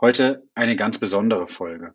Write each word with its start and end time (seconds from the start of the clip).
Heute 0.00 0.48
eine 0.54 0.76
ganz 0.76 0.98
besondere 0.98 1.46
Folge. 1.46 1.92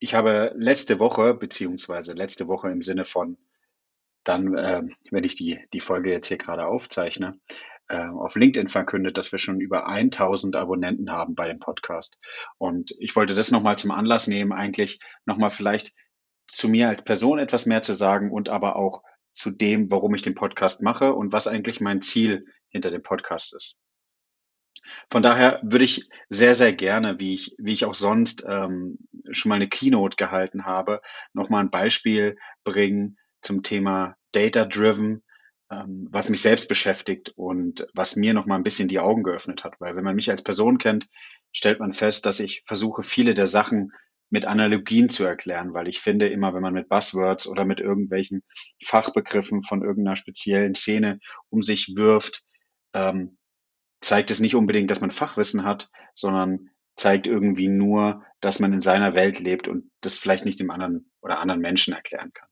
Ich 0.00 0.16
habe 0.16 0.52
letzte 0.56 0.98
Woche, 0.98 1.34
beziehungsweise 1.34 2.12
letzte 2.12 2.48
Woche 2.48 2.70
im 2.70 2.82
Sinne 2.82 3.04
von 3.04 3.38
dann, 4.24 4.56
äh, 4.56 4.82
wenn 5.12 5.22
ich 5.22 5.36
die, 5.36 5.60
die 5.72 5.78
Folge 5.78 6.10
jetzt 6.10 6.26
hier 6.26 6.38
gerade 6.38 6.66
aufzeichne, 6.66 7.38
äh, 7.88 8.08
auf 8.08 8.34
LinkedIn 8.34 8.66
verkündet, 8.66 9.16
dass 9.16 9.30
wir 9.30 9.38
schon 9.38 9.60
über 9.60 9.86
1000 9.86 10.56
Abonnenten 10.56 11.12
haben 11.12 11.36
bei 11.36 11.46
dem 11.46 11.60
Podcast. 11.60 12.18
Und 12.58 12.92
ich 12.98 13.14
wollte 13.14 13.34
das 13.34 13.52
nochmal 13.52 13.78
zum 13.78 13.92
Anlass 13.92 14.26
nehmen, 14.26 14.52
eigentlich 14.52 14.98
nochmal 15.24 15.50
vielleicht 15.50 15.94
zu 16.48 16.68
mir 16.68 16.88
als 16.88 17.04
Person 17.04 17.38
etwas 17.38 17.64
mehr 17.64 17.82
zu 17.82 17.92
sagen 17.92 18.32
und 18.32 18.48
aber 18.48 18.74
auch 18.74 19.04
zu 19.30 19.52
dem, 19.52 19.88
warum 19.88 20.16
ich 20.16 20.22
den 20.22 20.34
Podcast 20.34 20.82
mache 20.82 21.14
und 21.14 21.32
was 21.32 21.46
eigentlich 21.46 21.80
mein 21.80 22.00
Ziel 22.00 22.46
hinter 22.70 22.90
dem 22.90 23.02
Podcast 23.02 23.54
ist. 23.54 23.76
Von 25.10 25.22
daher 25.22 25.60
würde 25.62 25.84
ich 25.84 26.08
sehr, 26.28 26.54
sehr 26.54 26.72
gerne, 26.72 27.20
wie 27.20 27.34
ich, 27.34 27.54
wie 27.58 27.72
ich 27.72 27.84
auch 27.84 27.94
sonst 27.94 28.44
ähm, 28.46 28.98
schon 29.30 29.48
mal 29.48 29.56
eine 29.56 29.68
Keynote 29.68 30.16
gehalten 30.16 30.64
habe, 30.66 31.00
nochmal 31.32 31.64
ein 31.64 31.70
Beispiel 31.70 32.36
bringen 32.64 33.18
zum 33.40 33.62
Thema 33.62 34.16
Data 34.32 34.64
Driven, 34.64 35.22
ähm, 35.70 36.08
was 36.10 36.28
mich 36.28 36.42
selbst 36.42 36.68
beschäftigt 36.68 37.32
und 37.36 37.86
was 37.94 38.16
mir 38.16 38.34
nochmal 38.34 38.58
ein 38.58 38.64
bisschen 38.64 38.88
die 38.88 39.00
Augen 39.00 39.22
geöffnet 39.22 39.64
hat. 39.64 39.74
Weil 39.80 39.96
wenn 39.96 40.04
man 40.04 40.16
mich 40.16 40.30
als 40.30 40.42
Person 40.42 40.78
kennt, 40.78 41.08
stellt 41.52 41.80
man 41.80 41.92
fest, 41.92 42.26
dass 42.26 42.40
ich 42.40 42.62
versuche, 42.66 43.02
viele 43.02 43.34
der 43.34 43.46
Sachen 43.46 43.92
mit 44.30 44.46
Analogien 44.46 45.08
zu 45.08 45.24
erklären, 45.24 45.74
weil 45.74 45.86
ich 45.86 46.00
finde 46.00 46.28
immer, 46.28 46.54
wenn 46.54 46.62
man 46.62 46.74
mit 46.74 46.88
Buzzwords 46.88 47.46
oder 47.46 47.64
mit 47.64 47.78
irgendwelchen 47.78 48.42
Fachbegriffen 48.82 49.62
von 49.62 49.82
irgendeiner 49.82 50.16
speziellen 50.16 50.74
Szene 50.74 51.20
um 51.50 51.62
sich 51.62 51.92
wirft, 51.94 52.42
ähm, 52.94 53.38
zeigt 54.04 54.30
es 54.30 54.40
nicht 54.40 54.54
unbedingt, 54.54 54.90
dass 54.90 55.00
man 55.00 55.10
Fachwissen 55.10 55.64
hat, 55.64 55.90
sondern 56.14 56.70
zeigt 56.96 57.26
irgendwie 57.26 57.68
nur, 57.68 58.24
dass 58.40 58.60
man 58.60 58.72
in 58.72 58.80
seiner 58.80 59.14
Welt 59.14 59.40
lebt 59.40 59.68
und 59.68 59.90
das 60.00 60.16
vielleicht 60.16 60.44
nicht 60.44 60.60
dem 60.60 60.70
anderen 60.70 61.10
oder 61.20 61.40
anderen 61.40 61.60
Menschen 61.60 61.94
erklären 61.94 62.32
kann. 62.32 62.48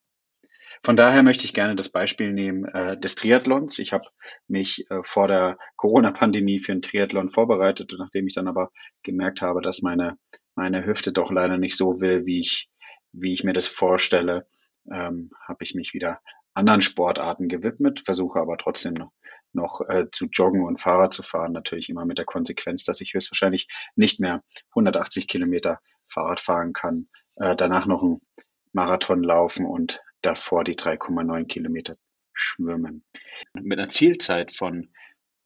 Von 0.84 0.97
daher 0.97 1.22
möchte 1.22 1.44
ich 1.44 1.55
gerne 1.55 1.77
das 1.77 1.91
Beispiel 1.91 2.33
nehmen 2.33 2.64
äh, 2.64 2.98
des 2.98 3.14
Triathlons. 3.14 3.78
Ich 3.78 3.92
habe 3.92 4.09
mich 4.48 4.91
äh, 4.91 5.03
vor 5.05 5.28
der 5.28 5.59
Corona-Pandemie 5.77 6.59
für 6.59 6.72
einen 6.72 6.83
Triathlon 6.83 7.28
vorbereitet 7.28 7.92
und 7.92 8.00
nachdem 8.00 8.27
ich 8.27 8.34
dann 8.34 8.48
aber 8.48 8.72
gemerkt 9.05 9.42
habe, 9.42 9.61
dass 9.61 9.83
meine, 9.83 10.19
meine 10.56 10.84
Hüfte 10.84 11.12
doch 11.12 11.31
leider 11.31 11.56
nicht 11.56 11.77
so 11.77 12.00
will, 12.00 12.27
wie 12.27 12.41
ich, 12.41 12.69
wie 13.12 13.33
ich 13.33 13.44
mir 13.44 13.53
das 13.53 13.69
vorstelle, 13.69 14.48
ähm, 14.91 15.31
habe 15.47 15.62
ich 15.62 15.75
mich 15.75 15.94
wieder 15.94 16.20
anderen 16.55 16.83
Sportarten 16.83 17.48
gewidmet, 17.48 18.00
versuche 18.00 18.41
aber 18.41 18.56
trotzdem 18.56 18.94
noch 18.94 19.12
noch 19.55 19.81
äh, 19.89 20.06
zu 20.11 20.27
joggen 20.27 20.64
und 20.64 20.81
Fahrrad 20.81 21.12
zu 21.12 21.22
fahren. 21.22 21.53
Natürlich 21.53 21.89
immer 21.89 22.05
mit 22.05 22.19
der 22.19 22.25
Konsequenz, 22.25 22.84
dass 22.84 23.00
ich 23.00 23.14
höchstwahrscheinlich 23.14 23.69
nicht 23.97 24.20
mehr 24.20 24.42
180 24.70 25.28
Kilometer 25.28 25.81
Fahrrad 26.06 26.41
fahren 26.41 26.72
kann, 26.72 27.09
äh, 27.36 27.56
danach 27.56 27.86
noch 27.86 28.03
einen 28.03 28.20
Marathon 28.72 29.22
laufen 29.22 29.66
und 29.66 30.00
davor 30.21 30.65
die 30.65 30.76
3,9 30.76 31.47
Kilometer 31.47 31.97
schwimmen. 32.32 33.04
Mit 33.54 33.78
einer 33.78 33.91
Zielzeit 33.91 34.53
von 34.54 34.93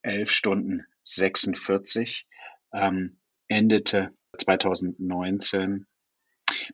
11 0.03 0.30
Stunden 0.30 0.86
46 1.04 2.26
ähm, 2.72 3.19
endete 3.48 4.14
2019 4.38 5.86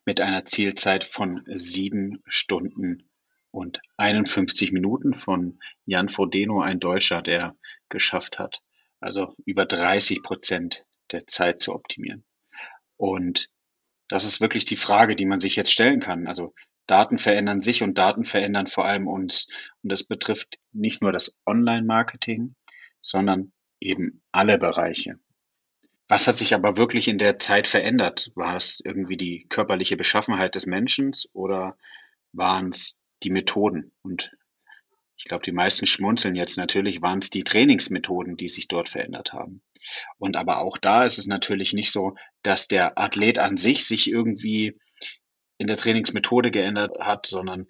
mit 0.05 0.21
einer 0.21 0.45
Zielzeit 0.45 1.05
von 1.05 1.43
7 1.47 2.23
Stunden 2.27 3.09
und 3.53 3.81
51 3.99 4.73
Minuten 4.73 5.15
von 5.15 5.61
Jan 5.85 6.09
Frodeno, 6.09 6.61
ein 6.61 6.81
Deutscher, 6.81 7.23
der 7.23 7.55
geschafft 7.89 8.41
hat, 8.41 8.63
also 8.99 9.35
über 9.45 9.67
30 9.67 10.23
Prozent 10.23 10.85
der 11.13 11.27
Zeit 11.27 11.61
zu 11.61 11.75
optimieren. 11.75 12.25
Und 12.97 13.49
das 14.09 14.25
ist 14.25 14.41
wirklich 14.41 14.65
die 14.65 14.77
Frage, 14.77 15.15
die 15.15 15.27
man 15.27 15.39
sich 15.39 15.55
jetzt 15.57 15.71
stellen 15.71 16.01
kann. 16.01 16.27
Also 16.27 16.55
Daten 16.87 17.19
verändern 17.19 17.61
sich 17.61 17.83
und 17.83 17.99
Daten 17.99 18.25
verändern 18.25 18.67
vor 18.67 18.87
allem 18.87 19.07
uns. 19.07 19.47
Und 19.83 19.93
das 19.93 20.05
betrifft 20.05 20.59
nicht 20.73 21.03
nur 21.03 21.13
das 21.13 21.37
Online-Marketing, 21.47 22.55
sondern 23.01 23.53
eben 23.81 24.23
alle 24.33 24.59
Bereiche. 24.59 25.19
Was 26.09 26.27
hat 26.27 26.37
sich 26.37 26.55
aber 26.55 26.77
wirklich 26.77 27.09
in 27.09 27.19
der 27.19 27.39
Zeit 27.39 27.67
verändert? 27.67 28.31
War 28.35 28.57
es 28.57 28.81
irgendwie 28.85 29.17
die 29.17 29.47
körperliche 29.49 29.97
Beschaffenheit 29.97 30.55
des 30.55 30.67
Menschen 30.67 31.13
oder 31.33 31.77
waren 32.33 32.69
es 32.69 33.02
die 33.25 33.31
Methoden. 33.31 33.93
Und 34.03 34.31
ich 35.17 35.25
glaube, 35.25 35.45
die 35.45 35.53
meisten 35.53 35.87
schmunzeln 35.87 36.35
jetzt 36.35 36.57
natürlich, 36.57 37.03
waren 37.03 37.21
es 37.21 37.31
die 37.31 37.45
Trainingsmethoden, 37.45 38.37
die 38.37 38.49
sich 38.49 38.69
dort 38.69 38.89
verändert 38.89 39.33
haben. 39.33 39.63
Und 40.19 40.37
aber 40.37 40.59
auch 40.59 40.79
da 40.79 41.05
ist 41.05 41.19
es 41.19 41.27
natürlich 41.27 41.73
nicht 41.73 41.91
so, 41.91 42.15
dass 42.43 42.69
der 42.69 42.99
Athlet 42.99 43.39
an 43.39 43.57
sich 43.57 43.87
sich 43.87 44.11
irgendwie 44.11 44.79
in 45.59 45.67
der 45.67 45.77
Trainingsmethode 45.77 46.51
geändert 46.51 46.99
hat, 46.99 47.27
sondern 47.27 47.69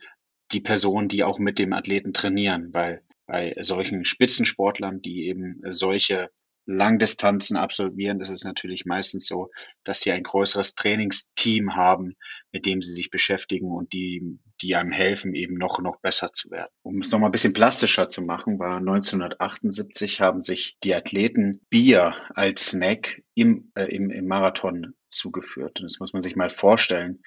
die 0.53 0.61
Personen, 0.61 1.09
die 1.09 1.25
auch 1.25 1.39
mit 1.39 1.59
dem 1.59 1.73
Athleten 1.73 2.13
trainieren, 2.13 2.73
weil 2.73 3.03
bei 3.27 3.55
solchen 3.61 4.05
Spitzensportlern, 4.05 5.01
die 5.01 5.27
eben 5.27 5.61
solche 5.71 6.31
Langdistanzen 6.65 7.57
absolvieren, 7.57 8.21
ist 8.21 8.29
es 8.29 8.45
natürlich 8.45 8.85
meistens 8.85 9.27
so, 9.27 9.51
dass 9.85 10.01
die 10.01 10.13
ein 10.13 10.23
größeres 10.23 10.75
Trainingsteam 10.75 11.75
haben, 11.75 12.15
mit 12.53 12.67
dem 12.67 12.83
sie 12.83 12.93
sich 12.93 13.11
beschäftigen 13.11 13.71
und 13.71 13.93
die, 13.93 14.39
die 14.61 14.77
einem 14.77 14.93
helfen, 14.93 15.35
eben 15.35 15.55
noch, 15.55 15.81
noch 15.81 16.01
besser 16.01 16.33
zu 16.33 16.51
werden. 16.51 16.71
Um 16.83 17.01
es 17.01 17.11
nochmal 17.11 17.31
ein 17.31 17.33
bisschen 17.33 17.53
plastischer 17.53 18.09
zu 18.09 18.23
machen, 18.23 18.59
war 18.59 18.77
1978 18.77 20.21
haben 20.21 20.43
sich 20.43 20.77
die 20.85 20.95
Athleten 20.95 21.61
Bier 21.69 22.15
als 22.35 22.67
Snack 22.67 23.23
im, 23.35 23.73
äh, 23.75 23.85
im, 23.85 24.11
im 24.11 24.27
Marathon 24.27 24.95
zugeführt. 25.09 25.81
Und 25.81 25.91
das 25.91 25.99
muss 25.99 26.13
man 26.13 26.23
sich 26.23 26.37
mal 26.37 26.51
vorstellen. 26.51 27.23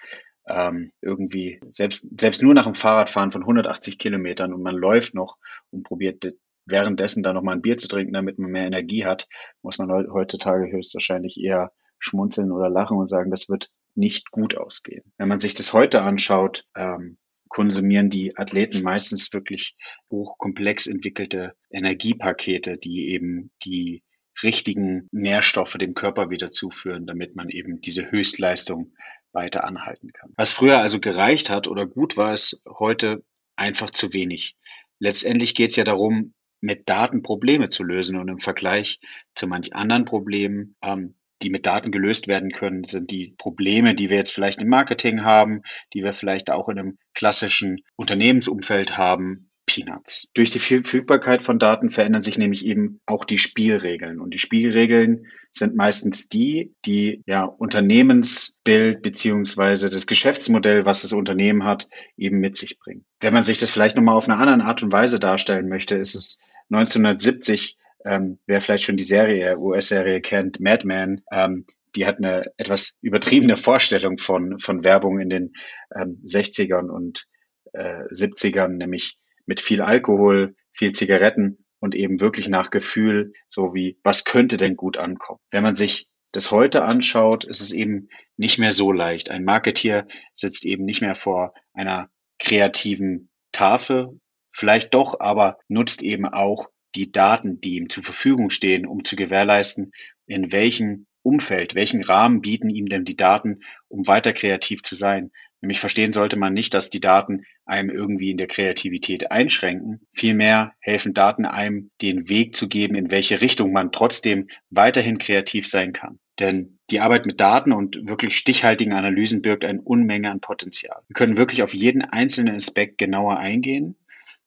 Ähm, 0.47 0.91
irgendwie 1.01 1.59
selbst, 1.69 2.05
selbst 2.19 2.43
nur 2.43 2.53
nach 2.53 2.65
dem 2.65 2.75
Fahrradfahren 2.75 3.31
von 3.31 3.41
180 3.41 3.97
Kilometern 3.97 4.53
und 4.53 4.61
man 4.61 4.75
läuft 4.75 5.15
noch 5.15 5.37
und 5.71 5.83
probiert 5.83 6.23
währenddessen 6.65 7.23
dann 7.23 7.35
nochmal 7.35 7.55
ein 7.55 7.61
Bier 7.61 7.77
zu 7.77 7.87
trinken, 7.87 8.13
damit 8.13 8.39
man 8.39 8.51
mehr 8.51 8.65
Energie 8.65 9.05
hat, 9.05 9.27
muss 9.61 9.77
man 9.77 9.89
heutzutage 9.89 10.71
höchstwahrscheinlich 10.71 11.39
eher 11.39 11.71
schmunzeln 11.99 12.51
oder 12.51 12.69
lachen 12.69 12.97
und 12.97 13.07
sagen, 13.07 13.31
das 13.31 13.49
wird 13.49 13.69
nicht 13.95 14.31
gut 14.31 14.57
ausgehen. 14.57 15.03
Wenn 15.17 15.29
man 15.29 15.39
sich 15.39 15.53
das 15.53 15.73
heute 15.73 16.01
anschaut, 16.01 16.65
ähm, 16.75 17.17
konsumieren 17.47 18.09
die 18.09 18.35
Athleten 18.37 18.81
meistens 18.81 19.31
wirklich 19.33 19.75
hochkomplex 20.11 20.87
entwickelte 20.87 21.53
Energiepakete, 21.69 22.77
die 22.77 23.09
eben 23.09 23.51
die 23.63 24.03
richtigen 24.43 25.07
Nährstoffe 25.11 25.73
dem 25.73 25.93
Körper 25.93 26.29
wieder 26.29 26.51
zuführen, 26.51 27.05
damit 27.07 27.35
man 27.35 27.49
eben 27.49 27.79
diese 27.79 28.11
Höchstleistung 28.11 28.93
weiter 29.31 29.63
anhalten 29.63 30.11
kann. 30.11 30.33
Was 30.35 30.51
früher 30.51 30.79
also 30.79 30.99
gereicht 30.99 31.49
hat 31.49 31.67
oder 31.67 31.85
gut 31.85 32.17
war, 32.17 32.33
ist 32.33 32.61
heute 32.67 33.23
einfach 33.55 33.91
zu 33.91 34.13
wenig. 34.13 34.57
Letztendlich 34.99 35.55
geht 35.55 35.69
es 35.71 35.75
ja 35.77 35.83
darum, 35.85 36.33
mit 36.65 36.89
Daten 36.89 37.21
Probleme 37.21 37.69
zu 37.69 37.83
lösen. 37.83 38.17
Und 38.17 38.27
im 38.27 38.39
Vergleich 38.39 38.99
zu 39.35 39.47
manch 39.47 39.73
anderen 39.73 40.05
Problemen, 40.05 40.75
ähm, 40.81 41.15
die 41.41 41.49
mit 41.49 41.65
Daten 41.65 41.91
gelöst 41.91 42.27
werden 42.27 42.51
können, 42.51 42.83
sind 42.83 43.11
die 43.11 43.35
Probleme, 43.37 43.93
die 43.93 44.09
wir 44.09 44.17
jetzt 44.17 44.33
vielleicht 44.33 44.61
im 44.61 44.69
Marketing 44.69 45.23
haben, 45.23 45.61
die 45.93 46.03
wir 46.03 46.13
vielleicht 46.13 46.49
auch 46.49 46.69
in 46.69 46.79
einem 46.79 46.97
klassischen 47.13 47.81
Unternehmensumfeld 47.95 48.97
haben, 48.97 49.49
Peanuts. 49.65 50.27
Durch 50.33 50.51
die 50.51 50.59
Verfügbarkeit 50.59 51.41
von 51.41 51.59
Daten 51.59 51.89
verändern 51.89 52.21
sich 52.21 52.37
nämlich 52.37 52.65
eben 52.65 53.01
auch 53.05 53.25
die 53.25 53.39
Spielregeln. 53.39 54.19
Und 54.19 54.33
die 54.33 54.39
Spielregeln 54.39 55.25
sind 55.51 55.75
meistens 55.75 56.29
die, 56.29 56.73
die 56.85 57.23
ja 57.25 57.43
Unternehmensbild 57.43 59.01
beziehungsweise 59.01 59.89
das 59.89 60.07
Geschäftsmodell, 60.07 60.85
was 60.85 61.01
das 61.01 61.13
Unternehmen 61.13 61.63
hat, 61.63 61.87
eben 62.15 62.39
mit 62.39 62.55
sich 62.57 62.77
bringen. 62.79 63.05
Wenn 63.19 63.33
man 63.33 63.43
sich 63.43 63.59
das 63.59 63.71
vielleicht 63.71 63.95
nochmal 63.95 64.15
auf 64.15 64.29
eine 64.29 64.37
andere 64.37 64.67
Art 64.67 64.83
und 64.83 64.91
Weise 64.91 65.19
darstellen 65.19 65.67
möchte, 65.67 65.95
ist 65.95 66.15
es 66.15 66.39
1970, 66.69 67.77
ähm, 68.05 68.39
wer 68.45 68.61
vielleicht 68.61 68.83
schon 68.83 68.97
die 68.97 69.03
Serie, 69.03 69.57
US-Serie 69.57 70.21
kennt, 70.21 70.59
Mad 70.59 70.85
Men, 70.85 71.21
ähm, 71.31 71.65
die 71.95 72.05
hat 72.05 72.17
eine 72.17 72.51
etwas 72.57 72.99
übertriebene 73.01 73.57
Vorstellung 73.57 74.17
von, 74.17 74.59
von 74.59 74.83
Werbung 74.83 75.19
in 75.19 75.29
den 75.29 75.53
ähm, 75.95 76.21
60ern 76.25 76.89
und 76.89 77.25
äh, 77.73 78.03
70ern, 78.11 78.69
nämlich 78.69 79.17
mit 79.45 79.61
viel 79.61 79.81
Alkohol, 79.81 80.55
viel 80.73 80.91
Zigaretten 80.91 81.65
und 81.79 81.95
eben 81.95 82.19
wirklich 82.19 82.49
nach 82.49 82.69
Gefühl, 82.69 83.33
so 83.47 83.73
wie, 83.73 83.97
was 84.03 84.25
könnte 84.25 84.57
denn 84.57 84.75
gut 84.75 84.97
ankommen? 84.97 85.39
Wenn 85.51 85.63
man 85.63 85.75
sich 85.75 86.09
das 86.31 86.51
heute 86.51 86.83
anschaut, 86.83 87.45
ist 87.45 87.61
es 87.61 87.71
eben 87.71 88.09
nicht 88.35 88.59
mehr 88.59 88.71
so 88.71 88.91
leicht. 88.91 89.29
Ein 89.29 89.45
Marketeer 89.45 90.05
sitzt 90.33 90.65
eben 90.65 90.83
nicht 90.83 91.01
mehr 91.01 91.15
vor 91.15 91.53
einer 91.73 92.09
kreativen 92.39 93.29
Tafel, 93.53 94.19
vielleicht 94.55 94.93
doch, 94.93 95.19
aber 95.19 95.59
nutzt 95.67 96.01
eben 96.01 96.25
auch 96.25 96.67
die 96.95 97.11
Daten, 97.11 97.59
die 97.59 97.75
ihm 97.75 97.89
zur 97.89 98.03
Verfügung 98.03 98.49
stehen, 98.49 98.85
um 98.85 99.03
zu 99.03 99.15
gewährleisten, 99.15 99.91
in 100.25 100.51
welchem 100.51 101.05
Umfeld, 101.23 101.75
welchen 101.75 102.03
Rahmen 102.03 102.41
bieten 102.41 102.69
ihm 102.69 102.85
denn 102.85 103.03
die 103.03 103.17
Daten, 103.17 103.61
um 103.87 104.07
weiter 104.07 104.31
kreativ 104.31 104.83
zu 104.83 104.95
sein? 104.95 105.31
Nämlich 105.59 105.79
verstehen 105.79 106.11
sollte 106.11 106.37
man 106.37 106.53
nicht, 106.53 106.73
dass 106.73 106.91
die 106.91 106.99
Daten 106.99 107.45
einem 107.65 107.89
irgendwie 107.89 108.29
in 108.29 108.37
der 108.37 108.47
Kreativität 108.47 109.31
einschränken. 109.31 110.05
Vielmehr 110.13 110.73
helfen 110.79 111.15
Daten 111.15 111.45
einem, 111.45 111.89
den 112.01 112.29
Weg 112.29 112.55
zu 112.55 112.69
geben, 112.69 112.95
in 112.95 113.09
welche 113.09 113.41
Richtung 113.41 113.73
man 113.73 113.91
trotzdem 113.91 114.47
weiterhin 114.69 115.17
kreativ 115.17 115.67
sein 115.67 115.91
kann. 115.91 116.19
Denn 116.39 116.77
die 116.91 116.99
Arbeit 116.99 117.25
mit 117.25 117.39
Daten 117.39 117.71
und 117.71 118.07
wirklich 118.07 118.37
stichhaltigen 118.37 118.93
Analysen 118.93 119.41
birgt 119.41 119.65
eine 119.65 119.81
Unmenge 119.81 120.29
an 120.29 120.41
Potenzial. 120.41 121.01
Wir 121.07 121.15
können 121.15 121.37
wirklich 121.37 121.63
auf 121.63 121.73
jeden 121.73 122.03
einzelnen 122.03 122.55
Aspekt 122.55 122.99
genauer 122.99 123.37
eingehen, 123.37 123.95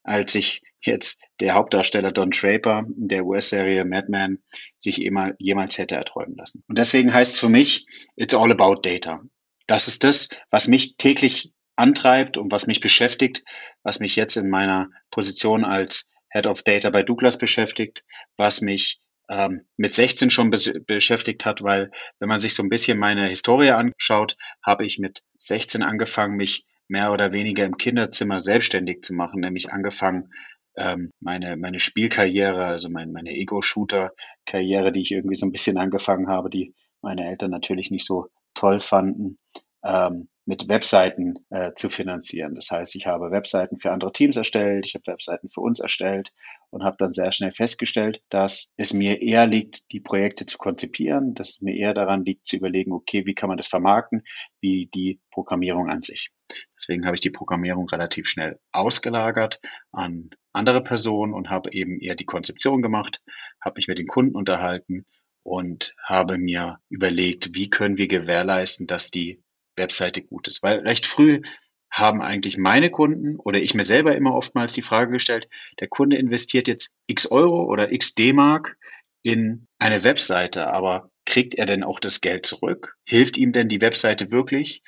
als 0.09 0.33
sich 0.33 0.63
jetzt 0.81 1.23
der 1.41 1.55
Hauptdarsteller 1.55 2.13
Don 2.13 2.31
Draper 2.31 2.85
der 2.89 3.25
US-Serie 3.25 3.85
Madman 3.85 4.39
sich 4.79 4.97
jemals 4.97 5.79
hätte 5.79 5.97
erträumen 5.97 6.37
lassen. 6.37 6.63
Und 6.69 6.79
deswegen 6.79 7.13
heißt 7.13 7.35
es 7.35 7.41
für 7.41 7.49
mich, 7.49 7.87
it's 8.17 8.35
all 8.35 8.51
about 8.51 8.81
data. 8.83 9.23
Das 9.67 9.89
ist 9.89 10.05
das, 10.05 10.29
was 10.51 10.69
mich 10.69 10.97
täglich 10.97 11.53
antreibt 11.77 12.39
und 12.39 12.51
was 12.51 12.67
mich 12.67 12.81
beschäftigt, 12.81 13.45
was 13.83 14.01
mich 14.01 14.17
jetzt 14.17 14.37
in 14.37 14.49
meiner 14.51 14.91
Position 15.11 15.65
als 15.65 16.09
Head 16.31 16.47
of 16.47 16.63
Data 16.63 16.91
bei 16.91 17.03
Douglas 17.03 17.39
beschäftigt, 17.39 18.05
was 18.37 18.61
mich 18.61 19.01
ähm, 19.29 19.67
mit 19.77 19.95
16 19.95 20.31
schon 20.31 20.51
beschäftigt 20.51 21.45
hat, 21.45 21.63
weil 21.63 21.91
wenn 22.19 22.29
man 22.29 22.41
sich 22.41 22.55
so 22.55 22.63
ein 22.63 22.69
bisschen 22.69 22.99
meine 22.99 23.29
Historie 23.29 23.71
anschaut, 23.71 24.37
habe 24.63 24.87
ich 24.87 24.99
mit 24.99 25.23
16 25.39 25.83
angefangen, 25.83 26.37
mich 26.37 26.67
mehr 26.89 27.13
oder 27.13 27.33
weniger 27.33 27.65
im 27.65 27.77
Kinderzimmer 27.77 28.41
selbstständig 28.41 29.03
zu 29.03 29.15
machen, 29.15 29.41
nämlich 29.41 29.73
angefangen, 29.73 30.33
ähm, 30.77 31.13
meine, 31.21 31.57
meine 31.57 31.81
Spielkarriere, 31.81 32.65
also 32.65 32.89
mein, 32.89 33.13
meine 33.13 33.31
Ego-Shooter-Karriere, 33.31 34.93
die 34.93 35.03
ich 35.03 35.11
irgendwie 35.11 35.35
so 35.35 35.47
ein 35.47 35.53
bisschen 35.53 35.77
angefangen 35.77 36.29
habe, 36.29 36.51
die 36.51 36.75
meine 37.03 37.29
Eltern 37.29 37.51
natürlich 37.51 37.91
nicht 37.91 38.07
so 38.07 38.29
toll 38.55 38.81
fanden, 38.81 39.39
ähm, 39.85 40.29
mit 40.49 40.67
Webseiten 40.71 41.35
äh, 41.51 41.75
zu 41.75 41.91
finanzieren. 41.91 42.55
Das 42.55 42.71
heißt, 42.71 42.97
ich 42.97 43.07
habe 43.07 43.31
Webseiten 43.31 43.77
für 43.77 43.93
andere 43.93 44.13
Teams 44.13 44.35
erstellt, 44.35 44.87
ich 44.87 44.95
habe 44.95 45.07
Webseiten 45.07 45.51
für 45.51 45.61
uns 45.61 45.79
erstellt 45.79 46.33
und 46.71 46.85
habe 46.85 46.97
dann 46.99 47.13
sehr 47.13 47.33
schnell 47.33 47.53
festgestellt, 47.53 48.23
dass 48.31 48.73
es 48.79 48.95
mir 48.95 49.21
eher 49.21 49.47
liegt, 49.47 49.93
die 49.93 50.01
Projekte 50.01 50.47
zu 50.47 50.57
konzipieren, 50.57 51.35
dass 51.35 51.51
es 51.51 51.61
mir 51.61 51.77
eher 51.77 51.93
daran 51.93 52.25
liegt, 52.25 52.47
zu 52.47 52.57
überlegen, 52.57 52.93
okay, 52.93 53.27
wie 53.27 53.35
kann 53.35 53.49
man 53.49 53.59
das 53.59 53.67
vermarkten, 53.67 54.23
wie 54.63 54.87
die 54.87 55.21
Programmierung 55.31 55.91
an 55.91 56.01
sich. 56.01 56.31
Deswegen 56.79 57.05
habe 57.05 57.15
ich 57.15 57.21
die 57.21 57.29
Programmierung 57.29 57.87
relativ 57.91 58.27
schnell 58.27 58.59
ausgelagert 58.73 59.61
an 59.93 60.31
andere 60.55 60.83
Personen 60.83 61.35
und 61.35 61.51
habe 61.51 61.75
eben 61.75 62.01
eher 62.01 62.15
die 62.15 62.25
Konzeption 62.25 62.81
gemacht, 62.81 63.21
habe 63.61 63.75
mich 63.77 63.87
mit 63.87 63.99
den 63.99 64.07
Kunden 64.07 64.35
unterhalten 64.35 65.05
und 65.43 65.95
habe 66.03 66.39
mir 66.39 66.81
überlegt, 66.89 67.55
wie 67.55 67.69
können 67.69 67.99
wir 67.99 68.09
gewährleisten, 68.09 68.87
dass 68.87 69.11
die 69.11 69.43
Webseite 69.79 70.23
gut 70.23 70.49
ist. 70.49 70.63
Weil 70.63 70.81
recht 70.81 71.07
früh 71.07 71.41
haben 71.91 72.21
eigentlich 72.21 72.59
meine 72.59 72.91
Kunden 72.91 73.37
oder 73.37 73.61
ich 73.61 73.75
mir 73.75 73.85
selber 73.85 74.15
immer 74.15 74.35
oftmals 74.35 74.75
die 74.75 74.83
Frage 74.83 75.13
gestellt, 75.13 75.49
der 75.81 75.89
Kunde 75.89 76.17
investiert 76.17 76.69
jetzt 76.69 76.95
x 77.07 77.31
Euro 77.31 77.65
oder 77.65 77.93
x 77.93 78.15
D-Mark 78.15 78.77
in 79.23 79.67
eine 79.79 80.05
Webseite, 80.05 80.69
aber 80.69 81.11
kriegt 81.25 81.55
er 81.55 81.67
denn 81.67 81.83
auch 81.83 82.01
das 82.01 82.21
Geld 82.21 82.47
zurück? 82.47 82.97
Hilft 83.05 83.37
ihm 83.37 83.53
denn 83.53 83.69
die 83.69 83.81
Webseite 83.81 84.31
wirklich 84.31 84.83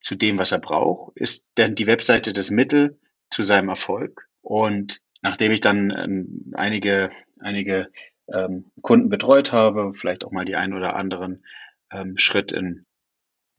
zu 0.00 0.14
dem, 0.14 0.38
was 0.38 0.52
er 0.52 0.58
braucht? 0.58 1.16
Ist 1.16 1.48
denn 1.56 1.74
die 1.74 1.86
Webseite 1.86 2.32
das 2.32 2.50
Mittel 2.50 2.98
zu 3.30 3.42
seinem 3.42 3.68
Erfolg? 3.68 4.28
Und 4.40 5.00
nachdem 5.22 5.52
ich 5.52 5.60
dann 5.60 5.90
ähm, 5.90 6.52
einige, 6.54 7.10
einige 7.40 7.90
ähm, 8.32 8.70
Kunden 8.82 9.08
betreut 9.08 9.52
habe, 9.52 9.92
vielleicht 9.92 10.24
auch 10.24 10.32
mal 10.32 10.44
die 10.44 10.56
ein 10.56 10.74
oder 10.74 10.96
anderen 10.96 11.44
ähm, 11.90 12.18
Schritt 12.18 12.52
in 12.52 12.85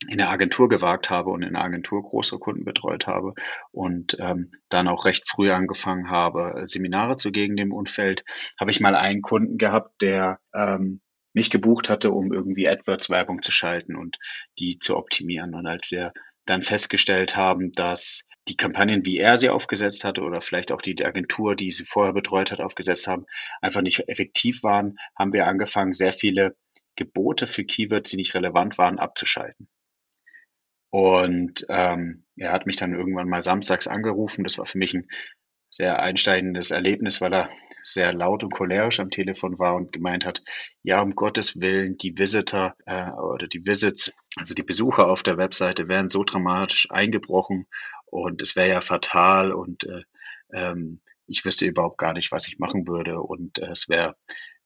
in 0.07 0.19
der 0.19 0.29
Agentur 0.29 0.69
gewagt 0.69 1.09
habe 1.09 1.31
und 1.31 1.41
in 1.41 1.53
der 1.53 1.63
Agentur 1.63 2.03
große 2.03 2.37
Kunden 2.37 2.63
betreut 2.63 3.07
habe 3.07 3.33
und 3.71 4.15
ähm, 4.19 4.51
dann 4.69 4.87
auch 4.87 5.05
recht 5.05 5.27
früh 5.27 5.49
angefangen 5.51 6.09
habe, 6.11 6.61
Seminare 6.65 7.15
zu 7.15 7.31
gegen 7.31 7.57
dem 7.57 7.73
Umfeld, 7.73 8.23
habe 8.59 8.69
ich 8.69 8.79
mal 8.79 8.95
einen 8.95 9.21
Kunden 9.23 9.57
gehabt, 9.57 10.01
der 10.01 10.39
ähm, 10.53 11.01
mich 11.33 11.49
gebucht 11.49 11.89
hatte, 11.89 12.11
um 12.11 12.31
irgendwie 12.31 12.67
AdWords-Werbung 12.67 13.41
zu 13.41 13.51
schalten 13.51 13.95
und 13.95 14.17
die 14.59 14.77
zu 14.79 14.97
optimieren. 14.97 15.55
Und 15.55 15.65
als 15.65 15.89
wir 15.91 16.13
dann 16.45 16.61
festgestellt 16.61 17.35
haben, 17.35 17.71
dass 17.71 18.25
die 18.47 18.55
Kampagnen, 18.55 19.05
wie 19.05 19.17
er 19.17 19.37
sie 19.37 19.49
aufgesetzt 19.49 20.03
hatte 20.03 20.21
oder 20.21 20.41
vielleicht 20.41 20.71
auch 20.71 20.81
die 20.81 21.03
Agentur, 21.03 21.55
die 21.55 21.71
sie 21.71 21.85
vorher 21.85 22.13
betreut 22.13 22.51
hat, 22.51 22.61
aufgesetzt 22.61 23.07
haben, 23.07 23.25
einfach 23.61 23.81
nicht 23.81 24.07
effektiv 24.07 24.63
waren, 24.63 24.97
haben 25.17 25.33
wir 25.33 25.47
angefangen, 25.47 25.93
sehr 25.93 26.13
viele 26.13 26.55
Gebote 26.95 27.45
für 27.45 27.65
Keywords, 27.65 28.09
die 28.09 28.17
nicht 28.17 28.33
relevant 28.33 28.77
waren, 28.77 28.97
abzuschalten. 28.97 29.67
Und 30.89 31.65
ähm, 31.69 32.25
er 32.35 32.51
hat 32.51 32.65
mich 32.65 32.77
dann 32.77 32.93
irgendwann 32.93 33.29
mal 33.29 33.41
samstags 33.41 33.87
angerufen. 33.87 34.43
Das 34.43 34.57
war 34.57 34.65
für 34.65 34.77
mich 34.77 34.93
ein 34.93 35.07
sehr 35.69 35.99
einsteigendes 35.99 36.71
Erlebnis, 36.71 37.21
weil 37.21 37.33
er 37.33 37.49
sehr 37.83 38.13
laut 38.13 38.43
und 38.43 38.51
cholerisch 38.51 38.99
am 38.99 39.09
Telefon 39.09 39.59
war 39.59 39.75
und 39.75 39.91
gemeint 39.91 40.25
hat, 40.25 40.43
ja, 40.83 41.01
um 41.01 41.11
Gottes 41.15 41.61
Willen, 41.61 41.97
die 41.97 42.17
Visitor 42.17 42.75
äh, 42.85 43.11
oder 43.11 43.47
die 43.47 43.65
Visits, 43.65 44.13
also 44.35 44.53
die 44.53 44.63
Besucher 44.63 45.07
auf 45.07 45.23
der 45.23 45.37
Webseite 45.37 45.87
wären 45.87 46.09
so 46.09 46.23
dramatisch 46.23 46.89
eingebrochen 46.91 47.67
und 48.05 48.41
es 48.41 48.55
wäre 48.55 48.69
ja 48.69 48.81
fatal 48.81 49.53
und 49.53 49.85
äh, 49.85 50.03
ähm, 50.53 51.01
ich 51.27 51.43
wüsste 51.45 51.65
überhaupt 51.65 51.97
gar 51.97 52.13
nicht, 52.13 52.31
was 52.31 52.47
ich 52.47 52.59
machen 52.59 52.87
würde 52.87 53.21
und 53.21 53.59
äh, 53.59 53.71
es 53.71 53.89
wäre 53.89 54.15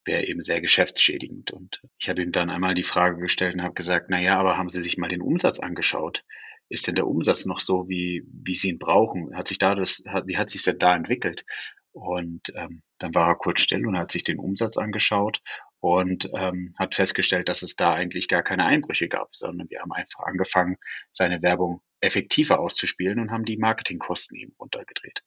wäre 0.05 0.25
eben 0.25 0.41
sehr 0.41 0.61
geschäftsschädigend. 0.61 1.51
Und 1.51 1.81
ich 1.99 2.09
habe 2.09 2.21
ihm 2.21 2.31
dann 2.31 2.49
einmal 2.49 2.73
die 2.73 2.83
Frage 2.83 3.17
gestellt 3.17 3.55
und 3.55 3.63
habe 3.63 3.73
gesagt, 3.73 4.07
na 4.09 4.19
ja, 4.19 4.37
aber 4.37 4.57
haben 4.57 4.69
Sie 4.69 4.81
sich 4.81 4.97
mal 4.97 5.09
den 5.09 5.21
Umsatz 5.21 5.59
angeschaut? 5.59 6.23
Ist 6.69 6.87
denn 6.87 6.95
der 6.95 7.07
Umsatz 7.07 7.45
noch 7.45 7.59
so, 7.59 7.89
wie, 7.89 8.23
wie 8.31 8.55
Sie 8.55 8.69
ihn 8.69 8.79
brauchen? 8.79 9.35
Hat 9.35 9.47
sich 9.47 9.57
da 9.57 9.75
das, 9.75 10.03
wie 10.25 10.37
hat 10.37 10.49
sich 10.49 10.63
denn 10.63 10.79
da 10.79 10.95
entwickelt? 10.95 11.45
Und 11.91 12.53
ähm, 12.55 12.81
dann 12.99 13.13
war 13.13 13.27
er 13.27 13.35
kurz 13.35 13.61
still 13.61 13.85
und 13.85 13.97
hat 13.97 14.11
sich 14.11 14.23
den 14.23 14.39
Umsatz 14.39 14.77
angeschaut 14.77 15.41
und 15.81 16.29
ähm, 16.33 16.73
hat 16.77 16.95
festgestellt, 16.95 17.49
dass 17.49 17.63
es 17.63 17.75
da 17.75 17.93
eigentlich 17.93 18.27
gar 18.27 18.43
keine 18.43 18.65
Einbrüche 18.65 19.07
gab, 19.07 19.33
sondern 19.33 19.69
wir 19.69 19.81
haben 19.81 19.91
einfach 19.91 20.23
angefangen, 20.23 20.77
seine 21.11 21.41
Werbung 21.41 21.81
effektiver 21.99 22.59
auszuspielen 22.59 23.19
und 23.19 23.31
haben 23.31 23.45
die 23.45 23.57
Marketingkosten 23.57 24.37
eben 24.37 24.53
runtergedreht. 24.59 25.23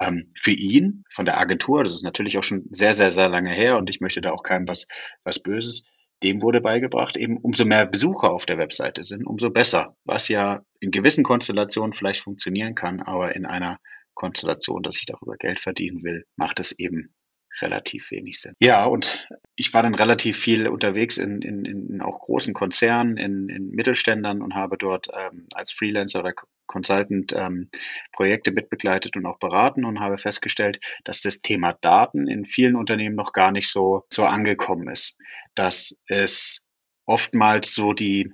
Ähm, 0.00 0.32
für 0.36 0.50
ihn 0.50 1.04
von 1.10 1.24
der 1.24 1.38
Agentur, 1.38 1.84
das 1.84 1.94
ist 1.94 2.02
natürlich 2.02 2.36
auch 2.38 2.42
schon 2.42 2.66
sehr, 2.70 2.94
sehr, 2.94 3.10
sehr 3.10 3.28
lange 3.28 3.52
her 3.52 3.78
und 3.78 3.90
ich 3.90 4.00
möchte 4.00 4.20
da 4.20 4.32
auch 4.32 4.42
keinem 4.42 4.68
was, 4.68 4.86
was 5.22 5.38
Böses, 5.38 5.86
dem 6.22 6.42
wurde 6.42 6.60
beigebracht, 6.60 7.16
eben 7.16 7.36
umso 7.36 7.64
mehr 7.64 7.86
Besucher 7.86 8.32
auf 8.32 8.46
der 8.46 8.58
Webseite 8.58 9.04
sind, 9.04 9.26
umso 9.26 9.50
besser, 9.50 9.96
was 10.04 10.28
ja 10.28 10.62
in 10.80 10.90
gewissen 10.90 11.22
Konstellationen 11.22 11.92
vielleicht 11.92 12.20
funktionieren 12.20 12.74
kann, 12.74 13.00
aber 13.00 13.36
in 13.36 13.46
einer 13.46 13.78
Konstellation, 14.14 14.82
dass 14.82 14.96
ich 14.96 15.06
darüber 15.06 15.36
Geld 15.36 15.60
verdienen 15.60 16.02
will, 16.02 16.24
macht 16.36 16.60
es 16.60 16.72
eben 16.78 17.14
relativ 17.60 18.10
wenig 18.10 18.40
Sinn. 18.40 18.54
Ja, 18.60 18.84
und 18.84 19.26
ich 19.56 19.72
war 19.72 19.82
dann 19.82 19.94
relativ 19.94 20.36
viel 20.36 20.68
unterwegs 20.68 21.18
in, 21.18 21.42
in, 21.42 21.64
in 21.64 22.00
auch 22.00 22.20
großen 22.20 22.54
Konzernen, 22.54 23.16
in, 23.16 23.48
in 23.48 23.70
Mittelständern 23.70 24.42
und 24.42 24.54
habe 24.54 24.76
dort 24.76 25.08
ähm, 25.12 25.46
als 25.54 25.72
Freelancer 25.72 26.20
oder 26.20 26.34
Consultant 26.66 27.32
ähm, 27.36 27.68
Projekte 28.12 28.50
mitbegleitet 28.50 29.16
und 29.16 29.26
auch 29.26 29.38
beraten 29.38 29.84
und 29.84 30.00
habe 30.00 30.18
festgestellt, 30.18 30.80
dass 31.04 31.20
das 31.20 31.40
Thema 31.40 31.72
Daten 31.80 32.26
in 32.26 32.44
vielen 32.44 32.76
Unternehmen 32.76 33.16
noch 33.16 33.32
gar 33.32 33.52
nicht 33.52 33.68
so, 33.68 34.04
so 34.10 34.24
angekommen 34.24 34.88
ist. 34.88 35.16
Dass 35.54 35.96
es 36.06 36.66
oftmals 37.06 37.74
so 37.74 37.92
die 37.92 38.32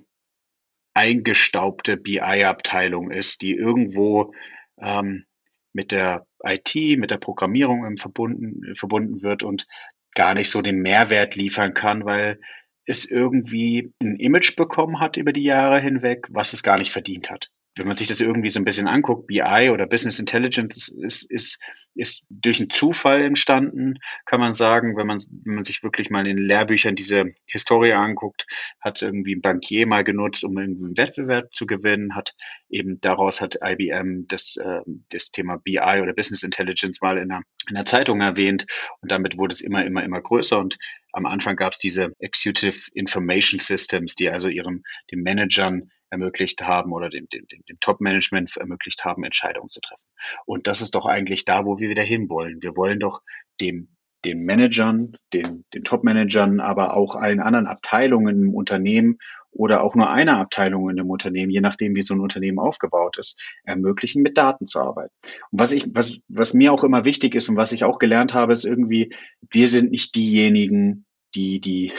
eingestaubte 0.93 1.97
BI-Abteilung 1.97 3.11
ist, 3.11 3.41
die 3.41 3.53
irgendwo 3.53 4.33
ähm, 4.81 5.25
mit 5.73 5.91
der 5.91 6.25
IT, 6.43 6.75
mit 6.97 7.11
der 7.11 7.17
Programmierung 7.17 7.97
verbunden, 7.97 8.75
verbunden 8.75 9.21
wird 9.21 9.43
und 9.43 9.67
gar 10.15 10.33
nicht 10.33 10.49
so 10.49 10.61
den 10.61 10.79
Mehrwert 10.79 11.35
liefern 11.35 11.73
kann, 11.73 12.05
weil 12.05 12.39
es 12.85 13.05
irgendwie 13.05 13.93
ein 14.01 14.17
Image 14.17 14.55
bekommen 14.55 14.99
hat 14.99 15.17
über 15.17 15.31
die 15.33 15.43
Jahre 15.43 15.79
hinweg, 15.79 16.27
was 16.31 16.53
es 16.53 16.63
gar 16.63 16.77
nicht 16.77 16.91
verdient 16.91 17.29
hat 17.29 17.51
wenn 17.77 17.87
man 17.87 17.95
sich 17.95 18.09
das 18.09 18.19
irgendwie 18.19 18.49
so 18.49 18.59
ein 18.59 18.65
bisschen 18.65 18.87
anguckt, 18.87 19.27
BI 19.27 19.69
oder 19.71 19.87
Business 19.87 20.19
Intelligence 20.19 20.89
ist, 20.89 21.31
ist, 21.31 21.63
ist 21.95 22.25
durch 22.29 22.59
einen 22.59 22.69
Zufall 22.69 23.21
entstanden, 23.21 23.95
kann 24.25 24.41
man 24.41 24.53
sagen, 24.53 24.97
wenn 24.97 25.07
man, 25.07 25.19
wenn 25.43 25.55
man 25.55 25.63
sich 25.63 25.81
wirklich 25.81 26.09
mal 26.09 26.27
in 26.27 26.35
den 26.35 26.45
Lehrbüchern 26.45 26.95
diese 26.95 27.33
Historie 27.45 27.93
anguckt, 27.93 28.45
hat 28.81 28.97
es 28.97 29.01
irgendwie 29.03 29.35
ein 29.35 29.41
Bankier 29.41 29.87
mal 29.87 30.03
genutzt, 30.03 30.43
um 30.43 30.57
irgendwie 30.57 30.85
einen 30.85 30.97
Wettbewerb 30.97 31.53
zu 31.53 31.65
gewinnen, 31.65 32.15
hat 32.15 32.35
eben 32.69 32.99
daraus 32.99 33.39
hat 33.39 33.57
IBM 33.63 34.27
das, 34.27 34.57
äh, 34.57 34.81
das 35.09 35.31
Thema 35.31 35.57
BI 35.57 35.79
oder 35.79 36.13
Business 36.13 36.43
Intelligence 36.43 36.99
mal 37.01 37.17
in 37.17 37.31
einer, 37.31 37.43
in 37.69 37.77
einer 37.77 37.85
Zeitung 37.85 38.19
erwähnt. 38.19 38.65
Und 38.99 39.11
damit 39.11 39.37
wurde 39.37 39.53
es 39.53 39.61
immer, 39.61 39.85
immer, 39.85 40.03
immer 40.03 40.21
größer. 40.21 40.59
Und 40.59 40.77
am 41.13 41.25
Anfang 41.25 41.55
gab 41.55 41.73
es 41.73 41.79
diese 41.79 42.13
Executive 42.19 42.89
Information 42.93 43.59
Systems, 43.59 44.15
die 44.15 44.29
also 44.29 44.47
ihren 44.47 44.83
den 45.11 45.21
Managern 45.21 45.91
ermöglicht 46.09 46.61
haben 46.61 46.91
oder 46.91 47.09
dem, 47.09 47.27
dem, 47.29 47.45
dem 47.47 47.79
Top-Management 47.79 48.57
ermöglicht 48.57 49.05
haben, 49.05 49.23
Entscheidungen 49.23 49.69
zu 49.69 49.79
treffen. 49.79 50.05
Und 50.45 50.67
das 50.67 50.81
ist 50.81 50.95
doch 50.95 51.05
eigentlich 51.05 51.45
da, 51.45 51.65
wo 51.65 51.79
wir 51.79 51.89
wieder 51.89 52.03
hinwollen. 52.03 52.61
Wir 52.61 52.75
wollen 52.75 52.99
doch 52.99 53.21
dem 53.59 53.95
den 54.23 54.43
Managern, 54.43 55.17
den, 55.33 55.65
den 55.73 55.83
Top-Managern, 55.83 56.59
aber 56.59 56.95
auch 56.95 57.15
allen 57.15 57.39
anderen 57.39 57.65
Abteilungen 57.65 58.43
im 58.43 58.53
Unternehmen 58.53 59.17
oder 59.51 59.83
auch 59.83 59.95
nur 59.95 60.09
einer 60.09 60.39
Abteilung 60.39 60.89
in 60.89 60.99
einem 60.99 61.09
Unternehmen, 61.09 61.51
je 61.51 61.61
nachdem, 61.61 61.95
wie 61.95 62.01
so 62.01 62.13
ein 62.13 62.19
Unternehmen 62.19 62.59
aufgebaut 62.59 63.17
ist, 63.17 63.59
ermöglichen, 63.63 64.21
mit 64.21 64.37
Daten 64.37 64.65
zu 64.65 64.79
arbeiten. 64.79 65.13
Und 65.51 65.59
was 65.59 65.71
ich, 65.71 65.87
was, 65.93 66.19
was 66.27 66.53
mir 66.53 66.73
auch 66.73 66.83
immer 66.83 67.05
wichtig 67.05 67.35
ist 67.35 67.49
und 67.49 67.57
was 67.57 67.71
ich 67.71 67.83
auch 67.83 67.99
gelernt 67.99 68.33
habe, 68.33 68.53
ist 68.53 68.65
irgendwie, 68.65 69.13
wir 69.49 69.67
sind 69.67 69.91
nicht 69.91 70.15
diejenigen, 70.15 71.05
die, 71.35 71.59
die, 71.59 71.93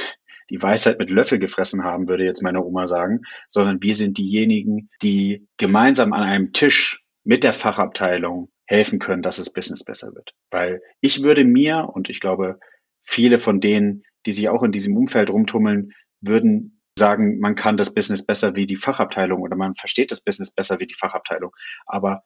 die 0.51 0.63
Weisheit 0.63 0.99
mit 0.99 1.11
Löffel 1.11 1.39
gefressen 1.39 1.85
haben, 1.85 2.09
würde 2.09 2.25
jetzt 2.25 2.43
meine 2.43 2.65
Oma 2.65 2.87
sagen, 2.87 3.21
sondern 3.49 3.83
wir 3.83 3.95
sind 3.95 4.19
diejenigen, 4.19 4.91
die 5.03 5.47
gemeinsam 5.57 6.13
an 6.13 6.23
einem 6.23 6.53
Tisch 6.53 7.05
mit 7.25 7.45
der 7.45 7.53
Fachabteilung 7.53 8.51
helfen 8.67 8.99
können, 8.99 9.23
dass 9.23 9.37
das 9.37 9.53
Business 9.53 9.85
besser 9.85 10.15
wird. 10.15 10.35
Weil 10.51 10.83
ich 11.01 11.23
würde 11.23 11.45
mir, 11.45 11.89
und 11.93 12.09
ich 12.09 12.21
glaube, 12.21 12.59
viele 13.01 13.39
von 13.39 13.61
denen, 13.61 14.03
die 14.27 14.33
sich 14.33 14.49
auch 14.49 14.63
in 14.63 14.73
diesem 14.73 14.97
Umfeld 14.97 15.31
rumtummeln, 15.31 15.93
würden 16.21 16.82
sagen, 16.99 17.39
man 17.39 17.55
kann 17.55 17.77
das 17.77 17.95
Business 17.95 18.25
besser 18.25 18.57
wie 18.57 18.67
die 18.67 18.77
Fachabteilung 18.77 19.41
oder 19.41 19.57
man 19.57 19.75
versteht 19.75 20.11
das 20.11 20.21
Business 20.21 20.51
besser 20.51 20.79
wie 20.79 20.87
die 20.87 20.95
Fachabteilung. 20.95 21.53
Aber 21.87 22.25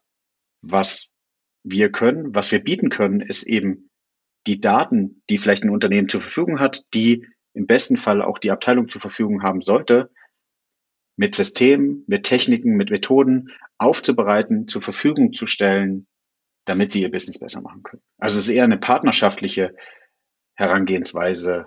was 0.62 1.12
wir 1.62 1.90
können, 1.90 2.34
was 2.34 2.52
wir 2.52 2.62
bieten 2.62 2.90
können, 2.90 3.20
ist 3.20 3.44
eben 3.44 3.90
die 4.46 4.60
Daten, 4.60 5.22
die 5.28 5.38
vielleicht 5.38 5.64
ein 5.64 5.70
Unternehmen 5.70 6.08
zur 6.08 6.20
Verfügung 6.20 6.60
hat, 6.60 6.84
die 6.94 7.26
im 7.54 7.66
besten 7.66 7.96
Fall 7.96 8.22
auch 8.22 8.38
die 8.38 8.50
Abteilung 8.50 8.86
zur 8.88 9.00
Verfügung 9.00 9.42
haben 9.42 9.60
sollte, 9.60 10.10
mit 11.16 11.34
Systemen, 11.34 12.04
mit 12.06 12.24
Techniken, 12.24 12.76
mit 12.76 12.90
Methoden 12.90 13.50
aufzubereiten, 13.78 14.68
zur 14.68 14.82
Verfügung 14.82 15.32
zu 15.32 15.46
stellen, 15.46 16.06
damit 16.66 16.92
sie 16.92 17.00
ihr 17.02 17.10
Business 17.10 17.38
besser 17.38 17.62
machen 17.62 17.82
können. 17.82 18.02
Also 18.18 18.38
es 18.38 18.44
ist 18.44 18.54
eher 18.54 18.64
eine 18.64 18.78
partnerschaftliche 18.78 19.74
Herangehensweise 20.54 21.66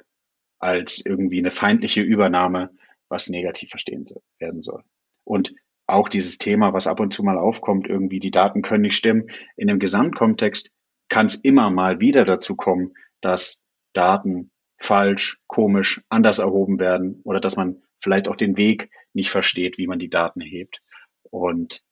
als 0.59 1.03
irgendwie 1.03 1.39
eine 1.39 1.51
feindliche 1.51 2.01
Übernahme, 2.01 2.69
was 3.09 3.29
negativ 3.29 3.69
verstehen 3.69 4.03
werden 4.39 4.61
soll. 4.61 4.83
Und 5.23 5.53
auch 5.87 6.07
dieses 6.07 6.37
Thema, 6.37 6.73
was 6.73 6.87
ab 6.87 6.99
und 6.99 7.13
zu 7.13 7.23
mal 7.23 7.37
aufkommt, 7.37 7.87
irgendwie 7.87 8.19
die 8.19 8.31
Daten 8.31 8.61
können 8.61 8.83
nicht 8.83 8.95
stimmen. 8.95 9.27
In 9.57 9.67
dem 9.67 9.79
Gesamtkontext 9.79 10.71
kann 11.09 11.25
es 11.25 11.35
immer 11.35 11.71
mal 11.71 11.99
wieder 11.99 12.23
dazu 12.23 12.55
kommen, 12.55 12.93
dass 13.21 13.65
Daten 13.93 14.51
falsch, 14.77 15.41
komisch, 15.47 16.01
anders 16.09 16.39
erhoben 16.39 16.79
werden 16.79 17.21
oder 17.23 17.39
dass 17.39 17.57
man 17.57 17.81
vielleicht 17.97 18.29
auch 18.29 18.35
den 18.35 18.57
Weg 18.57 18.89
nicht 19.13 19.31
versteht, 19.31 19.77
wie 19.77 19.87
man 19.87 19.99
die 19.99 20.09
Daten 20.09 20.41
hebt. 20.41 20.81
Und 21.23 21.83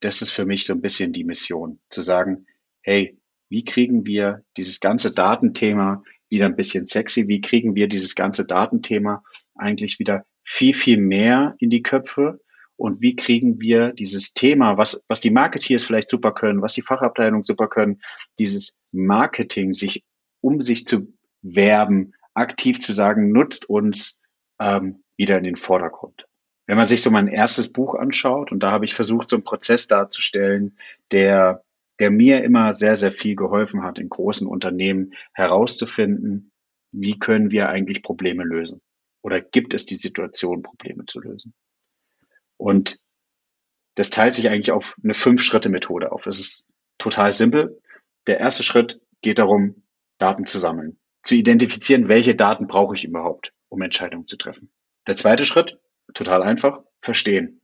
das 0.00 0.20
ist 0.20 0.30
für 0.30 0.44
mich 0.44 0.66
so 0.66 0.72
ein 0.72 0.82
bisschen 0.82 1.12
die 1.12 1.24
Mission, 1.24 1.80
zu 1.88 2.00
sagen, 2.00 2.46
hey, 2.82 3.18
wie 3.48 3.64
kriegen 3.64 4.06
wir 4.06 4.44
dieses 4.56 4.80
ganze 4.80 5.12
Datenthema 5.12 6.02
wieder 6.28 6.46
ein 6.46 6.56
bisschen 6.56 6.84
sexy? 6.84 7.28
Wie 7.28 7.40
kriegen 7.40 7.76
wir 7.76 7.86
dieses 7.86 8.14
ganze 8.14 8.44
Datenthema 8.44 9.22
eigentlich 9.54 9.98
wieder 9.98 10.26
viel, 10.42 10.74
viel 10.74 10.98
mehr 10.98 11.54
in 11.58 11.70
die 11.70 11.82
Köpfe? 11.82 12.40
Und 12.76 13.00
wie 13.00 13.14
kriegen 13.14 13.60
wir 13.60 13.92
dieses 13.92 14.34
Thema, 14.34 14.76
was, 14.76 15.04
was 15.08 15.20
die 15.20 15.30
Marketeers 15.30 15.84
vielleicht 15.84 16.10
super 16.10 16.32
können, 16.32 16.62
was 16.62 16.74
die 16.74 16.82
Fachabteilung 16.82 17.44
super 17.44 17.68
können, 17.68 18.00
dieses 18.38 18.80
Marketing, 18.90 19.72
sich 19.72 20.04
um 20.40 20.60
sich 20.60 20.86
zu 20.86 21.12
werben, 21.42 22.14
aktiv 22.34 22.80
zu 22.80 22.92
sagen, 22.92 23.30
nutzt 23.30 23.68
uns 23.68 24.20
ähm, 24.58 25.02
wieder 25.16 25.38
in 25.38 25.44
den 25.44 25.56
Vordergrund 25.56 26.26
wenn 26.66 26.76
man 26.76 26.86
sich 26.86 27.02
so 27.02 27.10
mein 27.10 27.28
erstes 27.28 27.72
Buch 27.72 27.94
anschaut, 27.94 28.52
und 28.52 28.62
da 28.62 28.70
habe 28.70 28.84
ich 28.84 28.94
versucht, 28.94 29.28
so 29.28 29.36
einen 29.36 29.44
Prozess 29.44 29.88
darzustellen, 29.88 30.76
der, 31.10 31.64
der 31.98 32.10
mir 32.10 32.44
immer 32.44 32.72
sehr, 32.72 32.96
sehr 32.96 33.12
viel 33.12 33.36
geholfen 33.36 33.82
hat, 33.82 33.98
in 33.98 34.08
großen 34.08 34.46
Unternehmen 34.46 35.12
herauszufinden, 35.32 36.50
wie 36.92 37.18
können 37.18 37.50
wir 37.50 37.68
eigentlich 37.68 38.02
Probleme 38.02 38.44
lösen? 38.44 38.80
Oder 39.22 39.40
gibt 39.40 39.74
es 39.74 39.86
die 39.86 39.94
Situation, 39.94 40.62
Probleme 40.62 41.06
zu 41.06 41.20
lösen? 41.20 41.54
Und 42.56 42.98
das 43.94 44.10
teilt 44.10 44.34
sich 44.34 44.48
eigentlich 44.48 44.72
auf 44.72 44.96
eine 45.02 45.14
Fünf-Schritte-Methode 45.14 46.12
auf. 46.12 46.26
Es 46.26 46.40
ist 46.40 46.66
total 46.98 47.32
simpel. 47.32 47.80
Der 48.26 48.40
erste 48.40 48.62
Schritt 48.62 49.00
geht 49.20 49.38
darum, 49.38 49.82
Daten 50.18 50.46
zu 50.46 50.58
sammeln, 50.58 50.98
zu 51.22 51.34
identifizieren, 51.34 52.08
welche 52.08 52.34
Daten 52.34 52.66
brauche 52.66 52.94
ich 52.94 53.04
überhaupt, 53.04 53.52
um 53.68 53.82
Entscheidungen 53.82 54.26
zu 54.26 54.36
treffen. 54.36 54.72
Der 55.06 55.16
zweite 55.16 55.44
Schritt 55.44 55.78
total 56.14 56.42
einfach, 56.42 56.80
verstehen. 57.00 57.60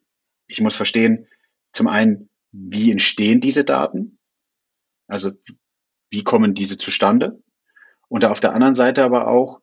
Ich 0.47 0.61
muss 0.61 0.75
verstehen, 0.75 1.29
zum 1.73 1.89
einen, 1.89 2.31
wie 2.53 2.91
entstehen 2.91 3.41
diese 3.41 3.65
Daten? 3.65 4.19
Also, 5.07 5.33
wie 6.11 6.25
kommen 6.25 6.55
diese 6.55 6.79
zustande? 6.79 7.43
Und 8.09 8.25
auf 8.25 8.41
der 8.41 8.55
anderen 8.55 8.75
Seite 8.75 9.05
aber 9.05 9.29
auch, 9.29 9.61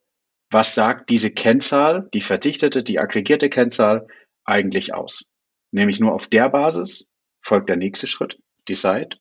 was 0.56 0.74
sagt 0.74 1.10
diese 1.10 1.32
Kennzahl, 1.32 2.08
die 2.14 2.22
verdichtete, 2.22 2.82
die 2.82 2.98
aggregierte 2.98 3.50
Kennzahl 3.50 4.08
eigentlich 4.46 4.94
aus? 4.94 5.30
Nämlich 5.72 6.00
nur 6.00 6.14
auf 6.14 6.28
der 6.28 6.48
Basis 6.48 7.10
folgt 7.42 7.68
der 7.68 7.76
nächste 7.76 8.08
Schritt, 8.08 8.40
Decide, 8.70 9.18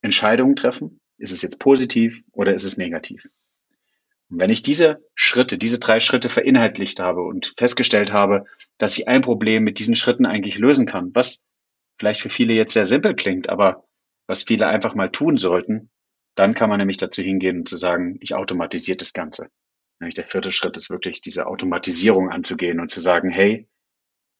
Entscheidungen 0.00 0.56
treffen. 0.56 1.00
Ist 1.18 1.32
es 1.32 1.42
jetzt 1.42 1.58
positiv 1.58 2.22
oder 2.32 2.54
ist 2.54 2.64
es 2.64 2.78
negativ? 2.78 3.28
Und 4.30 4.40
wenn 4.40 4.48
ich 4.48 4.62
diese 4.62 5.04
Schritte, 5.14 5.58
diese 5.58 5.80
drei 5.80 6.00
Schritte 6.00 6.30
verinhaltlicht 6.30 6.98
habe 6.98 7.20
und 7.20 7.52
festgestellt 7.58 8.14
habe, 8.14 8.46
dass 8.78 8.96
ich 8.96 9.06
ein 9.06 9.20
Problem 9.20 9.64
mit 9.64 9.78
diesen 9.78 9.94
Schritten 9.94 10.24
eigentlich 10.24 10.56
lösen 10.56 10.86
kann, 10.86 11.10
was 11.12 11.44
vielleicht 11.98 12.22
für 12.22 12.30
viele 12.30 12.54
jetzt 12.54 12.72
sehr 12.72 12.86
simpel 12.86 13.14
klingt, 13.14 13.50
aber 13.50 13.84
was 14.26 14.44
viele 14.44 14.66
einfach 14.66 14.94
mal 14.94 15.10
tun 15.10 15.36
sollten, 15.36 15.90
dann 16.36 16.54
kann 16.54 16.70
man 16.70 16.78
nämlich 16.78 16.96
dazu 16.96 17.20
hingehen 17.20 17.58
und 17.58 17.68
zu 17.68 17.76
sagen, 17.76 18.16
ich 18.22 18.34
automatisiere 18.34 18.96
das 18.96 19.12
Ganze. 19.12 19.50
Der 20.00 20.24
vierte 20.24 20.52
Schritt 20.52 20.76
ist 20.76 20.90
wirklich 20.90 21.22
diese 21.22 21.46
Automatisierung 21.46 22.28
anzugehen 22.28 22.78
und 22.78 22.88
zu 22.88 23.00
sagen, 23.00 23.30
hey, 23.30 23.68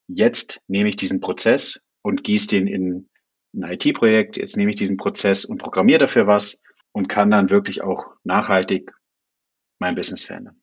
jetzt 0.08 0.60
nehme 0.68 0.88
ich 0.88 0.96
diesen 0.96 1.20
Prozess 1.20 1.80
und 2.02 2.22
gieße 2.22 2.48
den 2.48 2.66
in 2.66 3.08
ein 3.54 3.62
IT-Projekt, 3.62 4.36
jetzt 4.36 4.56
nehme 4.56 4.70
ich 4.70 4.76
diesen 4.76 4.96
Prozess 4.96 5.44
und 5.44 5.58
programmiere 5.58 6.00
dafür 6.00 6.26
was 6.26 6.60
und 6.92 7.08
kann 7.08 7.30
dann 7.30 7.50
wirklich 7.50 7.82
auch 7.82 8.14
nachhaltig 8.24 8.92
mein 9.78 9.94
Business 9.94 10.24
verändern. 10.24 10.60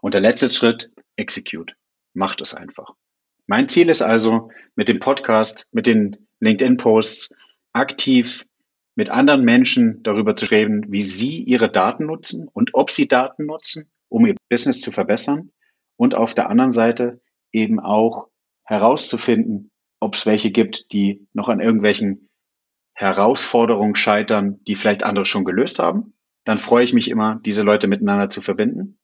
Und 0.00 0.14
der 0.14 0.20
letzte 0.20 0.50
Schritt, 0.50 0.90
execute. 1.16 1.76
Macht 2.12 2.40
es 2.40 2.54
einfach. 2.54 2.94
Mein 3.46 3.68
Ziel 3.68 3.88
ist 3.88 4.02
also, 4.02 4.50
mit 4.74 4.88
dem 4.88 5.00
Podcast, 5.00 5.66
mit 5.70 5.86
den 5.86 6.28
LinkedIn-Posts 6.40 7.34
aktiv 7.72 8.46
mit 8.96 9.10
anderen 9.10 9.42
Menschen 9.44 10.02
darüber 10.02 10.36
zu 10.36 10.46
reden, 10.46 10.92
wie 10.92 11.02
sie 11.02 11.42
ihre 11.42 11.70
Daten 11.70 12.06
nutzen 12.06 12.48
und 12.48 12.74
ob 12.74 12.90
sie 12.90 13.08
Daten 13.08 13.46
nutzen, 13.46 13.90
um 14.10 14.26
ihr 14.26 14.34
Business 14.50 14.82
zu 14.82 14.92
verbessern. 14.92 15.50
Und 15.96 16.14
auf 16.14 16.34
der 16.34 16.50
anderen 16.50 16.70
Seite 16.70 17.22
eben 17.52 17.80
auch 17.80 18.28
herauszufinden, 18.64 19.70
ob 20.00 20.14
es 20.14 20.26
welche 20.26 20.50
gibt, 20.50 20.92
die 20.92 21.26
noch 21.32 21.48
an 21.48 21.60
irgendwelchen 21.60 22.28
Herausforderungen 22.92 23.94
scheitern, 23.94 24.60
die 24.64 24.74
vielleicht 24.74 25.04
andere 25.04 25.24
schon 25.24 25.44
gelöst 25.44 25.78
haben 25.78 26.14
dann 26.44 26.58
freue 26.58 26.84
ich 26.84 26.92
mich 26.92 27.08
immer, 27.08 27.40
diese 27.44 27.62
Leute 27.62 27.88
miteinander 27.88 28.28
zu 28.28 28.42
verbinden. 28.42 28.98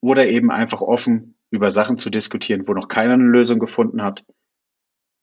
Oder 0.00 0.26
eben 0.26 0.50
einfach 0.50 0.82
offen 0.82 1.38
über 1.50 1.70
Sachen 1.70 1.96
zu 1.96 2.10
diskutieren, 2.10 2.66
wo 2.68 2.74
noch 2.74 2.88
keiner 2.88 3.14
eine 3.14 3.24
Lösung 3.24 3.58
gefunden 3.58 4.02
hat. 4.02 4.24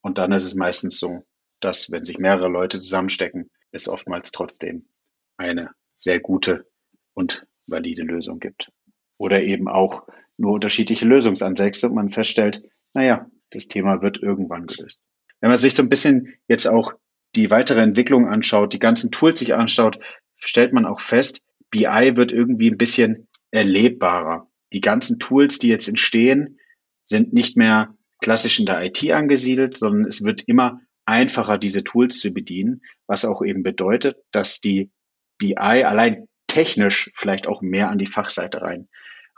Und 0.01 0.17
dann 0.17 0.31
ist 0.31 0.45
es 0.45 0.55
meistens 0.55 0.99
so, 0.99 1.23
dass 1.59 1.91
wenn 1.91 2.03
sich 2.03 2.17
mehrere 2.17 2.47
Leute 2.47 2.79
zusammenstecken, 2.79 3.49
es 3.71 3.87
oftmals 3.87 4.31
trotzdem 4.31 4.87
eine 5.37 5.71
sehr 5.95 6.19
gute 6.19 6.67
und 7.13 7.45
valide 7.67 8.03
Lösung 8.03 8.39
gibt. 8.39 8.71
Oder 9.17 9.43
eben 9.43 9.67
auch 9.67 10.07
nur 10.37 10.53
unterschiedliche 10.53 11.05
Lösungsansätze 11.05 11.87
und 11.87 11.95
man 11.95 12.09
feststellt, 12.09 12.63
naja, 12.93 13.27
das 13.51 13.67
Thema 13.67 14.01
wird 14.01 14.21
irgendwann 14.21 14.65
gelöst. 14.65 15.01
Wenn 15.39 15.49
man 15.49 15.57
sich 15.57 15.73
so 15.75 15.83
ein 15.83 15.89
bisschen 15.89 16.33
jetzt 16.47 16.67
auch 16.67 16.93
die 17.35 17.51
weitere 17.51 17.81
Entwicklung 17.81 18.27
anschaut, 18.27 18.73
die 18.73 18.79
ganzen 18.79 19.11
Tools 19.11 19.39
sich 19.39 19.53
anschaut, 19.53 19.99
stellt 20.37 20.73
man 20.73 20.85
auch 20.85 20.99
fest, 20.99 21.41
BI 21.69 22.15
wird 22.15 22.31
irgendwie 22.31 22.69
ein 22.69 22.77
bisschen 22.77 23.27
erlebbarer. 23.51 24.49
Die 24.73 24.81
ganzen 24.81 25.19
Tools, 25.19 25.59
die 25.59 25.69
jetzt 25.69 25.87
entstehen, 25.87 26.59
sind 27.03 27.33
nicht 27.33 27.57
mehr 27.57 27.95
klassisch 28.21 28.59
in 28.59 28.65
der 28.65 28.83
IT 28.83 29.11
angesiedelt, 29.11 29.77
sondern 29.77 30.05
es 30.05 30.23
wird 30.23 30.43
immer 30.47 30.81
einfacher, 31.05 31.57
diese 31.57 31.83
Tools 31.83 32.19
zu 32.19 32.31
bedienen, 32.31 32.81
was 33.07 33.25
auch 33.25 33.43
eben 33.43 33.63
bedeutet, 33.63 34.17
dass 34.31 34.61
die 34.61 34.91
BI 35.37 35.55
allein 35.57 36.27
technisch 36.47 37.11
vielleicht 37.15 37.47
auch 37.47 37.61
mehr 37.61 37.89
an 37.89 37.97
die 37.97 38.05
Fachseite 38.05 38.61
rein 38.61 38.87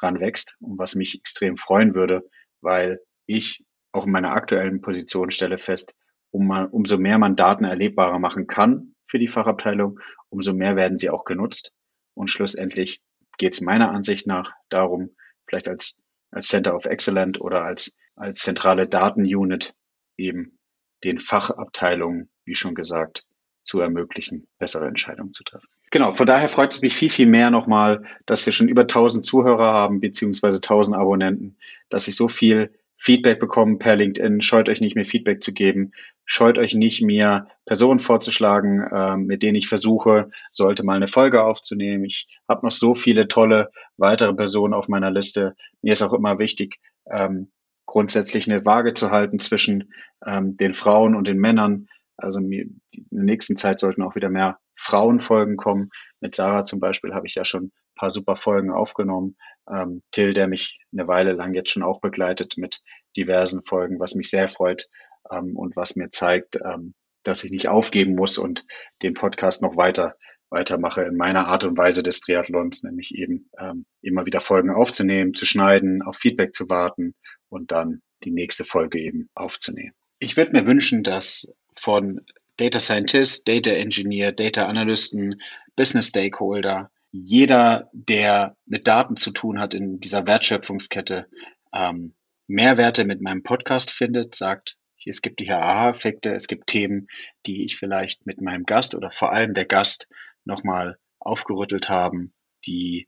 ranwächst 0.06 0.56
und 0.60 0.78
was 0.78 0.96
mich 0.96 1.16
extrem 1.16 1.56
freuen 1.56 1.96
würde, 1.96 2.24
weil 2.62 3.00
ich 3.26 3.66
auch 3.92 4.06
in 4.06 4.12
meiner 4.12 4.32
aktuellen 4.32 4.82
Position 4.82 5.32
stelle 5.32 5.58
fest, 5.58 5.94
um 6.32 6.48
mal, 6.48 6.66
umso 6.66 6.98
mehr 6.98 7.18
man 7.18 7.36
Daten 7.36 7.64
erlebbarer 7.64 8.20
machen 8.20 8.48
kann 8.48 8.94
für 9.04 9.20
die 9.20 9.28
Fachabteilung, 9.28 10.00
umso 10.30 10.54
mehr 10.54 10.76
werden 10.76 10.98
sie 10.98 11.10
auch 11.10 11.24
genutzt. 11.26 11.72
Und 12.14 12.30
schlussendlich 12.30 13.02
geht 13.38 13.54
es 13.54 13.62
meiner 13.62 13.92
Ansicht 13.92 14.28
nach 14.28 14.54
darum, 14.70 15.16
vielleicht 15.48 15.68
als, 15.68 16.02
als 16.32 16.48
Center 16.48 16.76
of 16.76 16.86
Excellence 16.86 17.40
oder 17.40 17.64
als, 17.64 17.96
als 18.16 18.40
zentrale 18.40 18.88
Datenunit 18.88 19.74
eben 20.18 20.58
den 21.04 21.20
Fachabteilungen, 21.20 22.30
wie 22.46 22.56
schon 22.56 22.76
gesagt, 22.76 23.26
zu 23.62 23.80
ermöglichen, 23.80 24.48
bessere 24.58 24.88
Entscheidungen 24.88 25.34
zu 25.34 25.44
treffen. 25.44 25.68
Genau, 25.96 26.12
von 26.12 26.26
daher 26.26 26.50
freut 26.50 26.74
es 26.74 26.82
mich 26.82 26.94
viel, 26.94 27.10
viel 27.10 27.26
mehr 27.26 27.52
nochmal, 27.52 28.04
dass 28.26 28.46
wir 28.46 28.52
schon 28.52 28.68
über 28.68 28.82
1000 28.82 29.24
Zuhörer 29.24 29.72
haben, 29.72 30.02
beziehungsweise 30.02 30.58
1000 30.58 30.98
Abonnenten, 30.98 31.56
dass 31.88 32.10
ich 32.10 32.18
so 32.18 32.28
viel 32.28 32.74
Feedback 32.98 33.40
bekommen 33.40 33.80
per 33.80 33.96
LinkedIn. 33.96 34.42
Scheut 34.42 34.68
euch 34.68 34.82
nicht, 34.82 34.98
mir 34.98 35.06
Feedback 35.06 35.42
zu 35.42 35.54
geben. 35.54 35.94
Scheut 36.26 36.58
euch 36.58 36.76
nicht, 36.76 37.02
mir 37.02 37.48
Personen 37.66 38.00
vorzuschlagen, 38.00 38.82
äh, 38.82 39.16
mit 39.16 39.42
denen 39.42 39.56
ich 39.56 39.70
versuche, 39.70 40.32
sollte 40.52 40.84
mal 40.84 40.98
eine 40.98 41.08
Folge 41.08 41.46
aufzunehmen. 41.46 42.04
Ich 42.04 42.28
habe 42.50 42.66
noch 42.66 42.74
so 42.74 42.94
viele 42.94 43.30
tolle 43.30 43.72
weitere 43.96 44.34
Personen 44.34 44.74
auf 44.74 44.90
meiner 44.90 45.12
Liste. 45.12 45.56
Mir 45.82 45.94
ist 45.94 46.02
auch 46.02 46.12
immer 46.12 46.40
wichtig, 46.40 46.82
ähm, 47.10 47.54
grundsätzlich 47.86 48.52
eine 48.52 48.66
Waage 48.66 48.96
zu 48.96 49.12
halten 49.12 49.40
zwischen 49.40 49.94
ähm, 50.26 50.58
den 50.58 50.74
Frauen 50.74 51.16
und 51.16 51.30
den 51.30 51.38
Männern. 51.38 51.88
Also 52.18 52.42
mir, 52.42 52.64
in 52.64 53.08
der 53.12 53.24
nächsten 53.24 53.56
Zeit 53.56 53.80
sollten 53.80 54.02
auch 54.02 54.16
wieder 54.16 54.30
mehr 54.30 54.60
Frauenfolgen 54.76 55.58
kommen. 55.58 55.90
Mit 56.20 56.36
Sarah 56.36 56.64
zum 56.64 56.80
Beispiel 56.80 57.14
habe 57.14 57.28
ich 57.28 57.36
ja 57.36 57.46
schon 57.46 57.66
ein 57.66 57.72
paar 57.96 58.12
super 58.12 58.36
Folgen 58.36 58.72
aufgenommen 58.72 59.38
ähm, 59.70 60.02
Till, 60.12 60.34
der 60.34 60.48
mich 60.48 60.80
eine 60.92 61.08
Weile 61.08 61.34
lang 61.34 61.54
jetzt 61.54 61.72
schon 61.72 61.84
auch 61.84 62.02
begleitet 62.02 62.56
mit 62.58 62.82
diversen 63.18 63.62
Folgen, 63.62 64.00
was 64.00 64.16
mich 64.16 64.30
sehr 64.30 64.48
freut 64.48 64.88
ähm, 65.32 65.56
und 65.56 65.76
was 65.76 65.96
mir 65.96 66.10
zeigt, 66.10 66.58
ähm, 66.64 66.94
dass 67.24 67.44
ich 67.44 67.52
nicht 67.52 67.68
aufgeben 67.68 68.16
muss 68.16 68.38
und 68.38 68.66
den 69.02 69.14
Podcast 69.14 69.62
noch 69.62 69.78
weiter 69.78 70.16
weitermache 70.50 71.02
in 71.02 71.18
meiner 71.18 71.48
Art 71.48 71.64
und 71.66 71.78
Weise 71.78 72.04
des 72.04 72.22
Triathlons, 72.22 72.84
nämlich 72.84 73.16
eben 73.16 73.50
ähm, 73.58 73.86
immer 74.02 74.26
wieder 74.26 74.40
Folgen 74.40 74.70
aufzunehmen, 74.70 75.34
zu 75.34 75.46
schneiden, 75.46 76.02
auf 76.02 76.18
Feedback 76.18 76.54
zu 76.54 76.70
warten 76.70 77.16
und 77.50 77.72
dann 77.72 78.02
die 78.24 78.32
nächste 78.32 78.64
Folge 78.64 79.00
eben 79.00 79.30
aufzunehmen. 79.34 79.94
Ich 80.20 80.38
würde 80.38 80.52
mir 80.52 80.66
wünschen, 80.66 81.04
dass 81.04 81.54
von 81.76 82.22
Data 82.58 82.80
Scientist, 82.80 83.48
Data 83.48 83.72
Engineer, 83.72 84.32
Data 84.32 84.66
Analysten, 84.66 85.42
Business 85.76 86.08
Stakeholder 86.08 86.92
jeder, 87.18 87.90
der 87.94 88.58
mit 88.66 88.88
Daten 88.88 89.16
zu 89.16 89.32
tun 89.32 89.60
hat 89.60 89.74
in 89.74 90.00
dieser 90.00 90.28
Wertschöpfungskette, 90.28 91.30
ähm, 91.74 92.14
Mehrwerte 92.48 93.06
mit 93.06 93.22
meinem 93.22 93.42
Podcast 93.42 93.90
findet, 93.92 94.36
sagt, 94.36 94.78
es 95.06 95.22
gibt 95.22 95.40
hier 95.40 95.60
Aha-Effekte, 95.60 96.34
es 96.34 96.48
gibt 96.48 96.68
Themen, 96.68 97.08
die 97.46 97.64
ich 97.64 97.78
vielleicht 97.78 98.26
mit 98.26 98.42
meinem 98.42 98.66
Gast 98.66 98.96
oder 98.96 99.12
vor 99.12 99.32
allem 99.32 99.54
der 99.54 99.66
Gast 99.66 100.10
nochmal 100.46 100.98
aufgerüttelt 101.20 101.90
haben, 101.90 102.34
die 102.66 103.08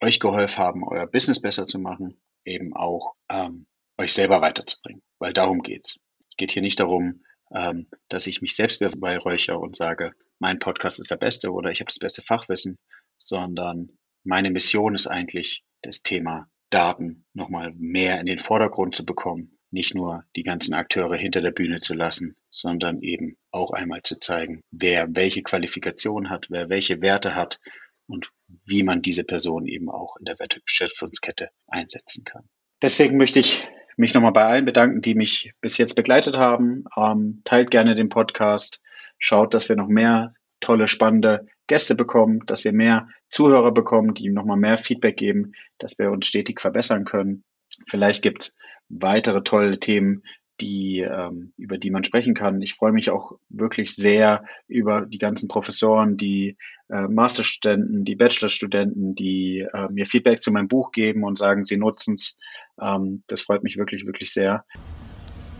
euch 0.00 0.20
geholfen 0.20 0.58
haben, 0.58 0.84
euer 0.86 1.06
Business 1.06 1.40
besser 1.40 1.66
zu 1.66 1.78
machen, 1.78 2.20
eben 2.44 2.76
auch 2.76 3.14
ähm, 3.30 3.66
euch 3.96 4.12
selber 4.12 4.42
weiterzubringen, 4.42 5.02
weil 5.18 5.32
darum 5.32 5.60
geht's. 5.60 5.98
Es 6.28 6.36
geht 6.36 6.52
hier 6.52 6.62
nicht 6.62 6.80
darum, 6.80 7.24
dass 7.50 8.26
ich 8.26 8.42
mich 8.42 8.54
selbst 8.56 8.80
beweihräuchere 8.80 9.58
und 9.58 9.76
sage, 9.76 10.12
mein 10.38 10.58
Podcast 10.58 11.00
ist 11.00 11.10
der 11.10 11.16
beste 11.16 11.52
oder 11.52 11.70
ich 11.70 11.80
habe 11.80 11.88
das 11.88 11.98
beste 11.98 12.22
Fachwissen, 12.22 12.78
sondern 13.18 13.90
meine 14.24 14.50
Mission 14.50 14.94
ist 14.94 15.06
eigentlich, 15.06 15.64
das 15.82 16.02
Thema 16.02 16.48
Daten 16.70 17.24
nochmal 17.34 17.72
mehr 17.76 18.20
in 18.20 18.26
den 18.26 18.38
Vordergrund 18.38 18.94
zu 18.94 19.04
bekommen, 19.04 19.58
nicht 19.70 19.94
nur 19.94 20.24
die 20.36 20.42
ganzen 20.42 20.74
Akteure 20.74 21.16
hinter 21.16 21.40
der 21.40 21.50
Bühne 21.50 21.78
zu 21.78 21.94
lassen, 21.94 22.36
sondern 22.50 23.00
eben 23.02 23.36
auch 23.50 23.70
einmal 23.70 24.02
zu 24.02 24.18
zeigen, 24.18 24.60
wer 24.70 25.06
welche 25.14 25.42
Qualifikation 25.42 26.30
hat, 26.30 26.46
wer 26.50 26.68
welche 26.68 27.00
Werte 27.00 27.34
hat 27.34 27.60
und 28.06 28.30
wie 28.66 28.82
man 28.82 29.02
diese 29.02 29.24
Person 29.24 29.66
eben 29.66 29.88
auch 29.90 30.16
in 30.16 30.24
der 30.24 30.38
Wertschöpfungskette 30.38 31.50
einsetzen 31.66 32.24
kann. 32.24 32.48
Deswegen 32.82 33.18
möchte 33.18 33.40
ich 33.40 33.68
mich 33.98 34.14
nochmal 34.14 34.32
bei 34.32 34.44
allen 34.44 34.64
bedanken, 34.64 35.00
die 35.00 35.14
mich 35.14 35.52
bis 35.60 35.76
jetzt 35.76 35.94
begleitet 35.94 36.36
haben. 36.36 36.84
Ähm, 36.96 37.42
teilt 37.44 37.70
gerne 37.70 37.94
den 37.94 38.08
Podcast, 38.08 38.80
schaut, 39.18 39.54
dass 39.54 39.68
wir 39.68 39.76
noch 39.76 39.88
mehr 39.88 40.32
tolle, 40.60 40.88
spannende 40.88 41.46
Gäste 41.66 41.94
bekommen, 41.94 42.40
dass 42.46 42.64
wir 42.64 42.72
mehr 42.72 43.08
Zuhörer 43.28 43.72
bekommen, 43.72 44.14
die 44.14 44.30
nochmal 44.30 44.56
mehr 44.56 44.78
Feedback 44.78 45.16
geben, 45.16 45.52
dass 45.78 45.98
wir 45.98 46.10
uns 46.10 46.26
stetig 46.26 46.60
verbessern 46.60 47.04
können. 47.04 47.44
Vielleicht 47.86 48.22
gibt 48.22 48.42
es 48.42 48.56
weitere 48.88 49.42
tolle 49.42 49.78
Themen, 49.78 50.22
die, 50.60 51.00
ähm, 51.00 51.52
über 51.56 51.78
die 51.78 51.90
man 51.90 52.04
sprechen 52.04 52.34
kann. 52.34 52.60
Ich 52.62 52.74
freue 52.74 52.92
mich 52.92 53.10
auch 53.10 53.32
wirklich 53.48 53.94
sehr 53.94 54.44
über 54.66 55.02
die 55.02 55.18
ganzen 55.18 55.48
Professoren, 55.48 56.16
die 56.16 56.56
äh, 56.88 57.02
Masterstudenten, 57.02 58.04
die 58.04 58.16
Bachelorstudenten, 58.16 59.14
die 59.14 59.66
äh, 59.72 59.88
mir 59.90 60.06
Feedback 60.06 60.40
zu 60.40 60.50
meinem 60.50 60.68
Buch 60.68 60.92
geben 60.92 61.24
und 61.24 61.38
sagen, 61.38 61.64
sie 61.64 61.76
nutzen 61.76 62.14
es. 62.14 62.38
Ähm, 62.80 63.22
das 63.26 63.42
freut 63.42 63.62
mich 63.62 63.76
wirklich, 63.76 64.06
wirklich 64.06 64.32
sehr. 64.32 64.64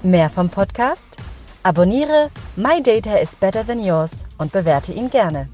Mehr 0.02 0.30
vom 0.30 0.48
Podcast? 0.48 1.16
Abonniere 1.62 2.30
My 2.56 2.82
Data 2.82 3.16
is 3.16 3.34
Better 3.34 3.66
Than 3.66 3.84
Yours 3.84 4.24
und 4.38 4.52
bewerte 4.52 4.92
ihn 4.92 5.11
gerne. 5.11 5.48